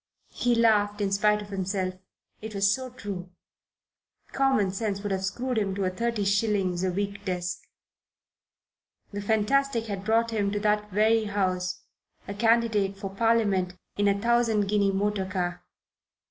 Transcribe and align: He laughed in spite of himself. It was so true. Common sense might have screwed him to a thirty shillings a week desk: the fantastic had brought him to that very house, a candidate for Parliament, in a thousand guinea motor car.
He 0.31 0.55
laughed 0.55 0.99
in 0.99 1.11
spite 1.11 1.43
of 1.43 1.49
himself. 1.49 1.93
It 2.41 2.55
was 2.55 2.73
so 2.73 2.89
true. 2.89 3.29
Common 4.31 4.71
sense 4.71 5.03
might 5.03 5.11
have 5.11 5.23
screwed 5.23 5.59
him 5.59 5.75
to 5.75 5.83
a 5.85 5.91
thirty 5.91 6.25
shillings 6.25 6.83
a 6.83 6.89
week 6.89 7.23
desk: 7.23 7.59
the 9.11 9.21
fantastic 9.21 9.85
had 9.85 10.03
brought 10.03 10.31
him 10.31 10.49
to 10.53 10.59
that 10.61 10.89
very 10.89 11.25
house, 11.25 11.83
a 12.27 12.33
candidate 12.33 12.97
for 12.97 13.11
Parliament, 13.13 13.75
in 13.95 14.07
a 14.07 14.19
thousand 14.19 14.67
guinea 14.67 14.91
motor 14.91 15.27
car. 15.27 15.63